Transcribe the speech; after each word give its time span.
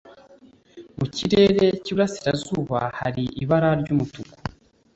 Mu 0.97 1.05
kirere 1.15 1.65
cy'iburasirazuba 1.83 2.79
hari 2.99 3.23
ibara 3.43 3.69
ry'umutuku. 3.81 4.35